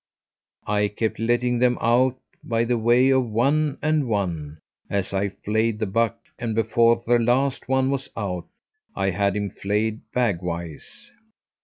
[0.65, 4.57] I kept letting them out by the way of one and one,
[4.89, 8.47] as I flayed the buck, and before the last one was out
[8.95, 11.11] I had him flayed bag wise.